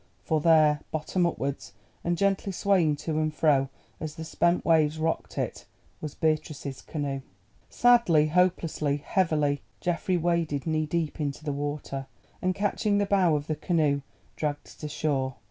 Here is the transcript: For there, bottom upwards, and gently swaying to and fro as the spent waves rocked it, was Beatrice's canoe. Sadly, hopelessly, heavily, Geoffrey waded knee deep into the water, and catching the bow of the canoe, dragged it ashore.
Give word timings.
For 0.23 0.41
there, 0.41 0.79
bottom 0.89 1.27
upwards, 1.27 1.73
and 2.03 2.17
gently 2.17 2.51
swaying 2.51 2.95
to 3.05 3.19
and 3.19 3.31
fro 3.31 3.69
as 3.99 4.15
the 4.15 4.23
spent 4.25 4.65
waves 4.65 4.97
rocked 4.97 5.37
it, 5.37 5.65
was 6.01 6.15
Beatrice's 6.15 6.81
canoe. 6.81 7.21
Sadly, 7.69 8.29
hopelessly, 8.29 8.97
heavily, 8.97 9.61
Geoffrey 9.79 10.17
waded 10.17 10.65
knee 10.65 10.87
deep 10.87 11.21
into 11.21 11.43
the 11.45 11.53
water, 11.53 12.07
and 12.41 12.55
catching 12.55 12.97
the 12.97 13.05
bow 13.05 13.35
of 13.35 13.45
the 13.45 13.55
canoe, 13.55 14.01
dragged 14.35 14.69
it 14.75 14.81
ashore. 14.83 15.35